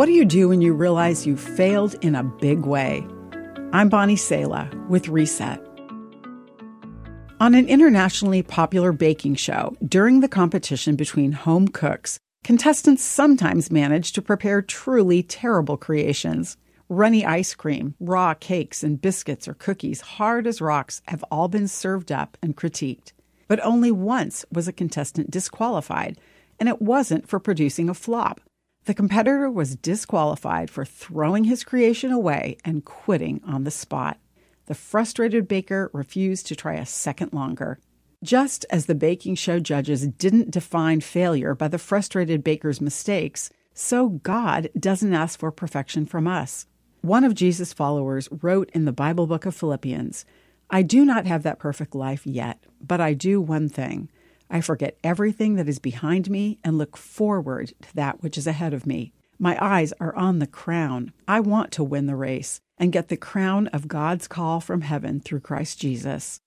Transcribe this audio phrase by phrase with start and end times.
[0.00, 3.06] What do you do when you realize you failed in a big way?
[3.74, 5.60] I'm Bonnie Sala with Reset.
[7.38, 14.12] On an internationally popular baking show, during the competition between home cooks, contestants sometimes manage
[14.12, 16.56] to prepare truly terrible creations.
[16.88, 21.68] Runny ice cream, raw cakes, and biscuits or cookies, hard as rocks, have all been
[21.68, 23.12] served up and critiqued.
[23.48, 26.18] But only once was a contestant disqualified,
[26.58, 28.40] and it wasn't for producing a flop.
[28.90, 34.18] The competitor was disqualified for throwing his creation away and quitting on the spot.
[34.66, 37.78] The frustrated baker refused to try a second longer.
[38.24, 44.08] Just as the baking show judges didn't define failure by the frustrated baker's mistakes, so
[44.08, 46.66] God doesn't ask for perfection from us.
[47.00, 50.24] One of Jesus' followers wrote in the Bible book of Philippians
[50.68, 54.10] I do not have that perfect life yet, but I do one thing.
[54.50, 58.74] I forget everything that is behind me and look forward to that which is ahead
[58.74, 59.12] of me.
[59.38, 61.12] My eyes are on the crown.
[61.28, 65.20] I want to win the race and get the crown of God's call from heaven
[65.20, 66.40] through Christ Jesus.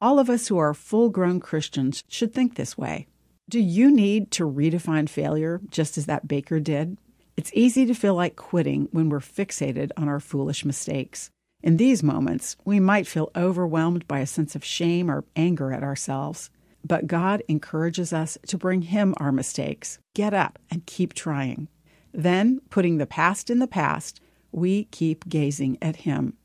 [0.00, 3.06] All of us who are full grown Christians should think this way.
[3.48, 6.96] Do you need to redefine failure just as that baker did?
[7.36, 11.30] It's easy to feel like quitting when we're fixated on our foolish mistakes.
[11.62, 15.82] In these moments, we might feel overwhelmed by a sense of shame or anger at
[15.82, 16.50] ourselves.
[16.84, 19.98] But God encourages us to bring Him our mistakes.
[20.14, 21.68] Get up and keep trying.
[22.12, 24.20] Then, putting the past in the past,
[24.52, 26.36] we keep gazing at Him.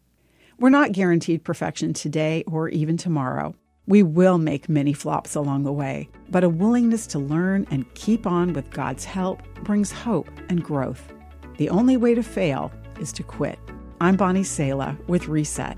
[0.59, 3.55] We're not guaranteed perfection today or even tomorrow.
[3.87, 8.25] We will make many flops along the way, but a willingness to learn and keep
[8.25, 11.13] on with God's help brings hope and growth.
[11.57, 13.59] The only way to fail is to quit.
[14.01, 15.77] I'm Bonnie Sala with Reset.